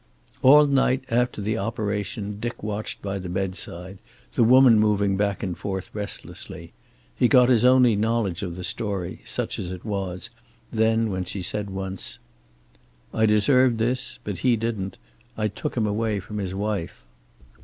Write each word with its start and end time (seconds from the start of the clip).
All 0.41 0.65
night, 0.65 1.03
after 1.11 1.41
the 1.43 1.59
operation, 1.59 2.39
Dick 2.39 2.63
watched 2.63 3.03
by 3.03 3.19
the 3.19 3.29
bedside, 3.29 3.99
the 4.33 4.43
woman 4.43 4.79
moving 4.79 5.15
back 5.15 5.43
and 5.43 5.55
forth 5.55 5.91
restlessly. 5.93 6.73
He 7.15 7.27
got 7.27 7.49
his 7.49 7.63
only 7.63 7.95
knowledge 7.95 8.41
of 8.41 8.55
the 8.55 8.63
story, 8.63 9.21
such 9.25 9.59
as 9.59 9.71
it 9.71 9.85
was, 9.85 10.31
then 10.73 11.11
when 11.11 11.23
she 11.23 11.43
said 11.43 11.69
once: 11.69 12.17
"I 13.13 13.27
deserved 13.27 13.77
this, 13.77 14.17
but 14.23 14.39
he 14.39 14.55
didn't. 14.55 14.97
I 15.37 15.47
took 15.47 15.77
him 15.77 15.85
away 15.85 16.19
from 16.19 16.39
his 16.39 16.55
wife." 16.55 17.03